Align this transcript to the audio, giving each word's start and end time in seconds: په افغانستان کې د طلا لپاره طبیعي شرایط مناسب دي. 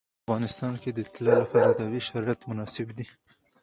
په 0.03 0.11
افغانستان 0.25 0.73
کې 0.81 0.89
د 0.93 0.99
طلا 1.13 1.33
لپاره 1.43 1.77
طبیعي 1.79 2.01
شرایط 2.07 2.39
مناسب 2.49 2.87
دي. 2.97 3.07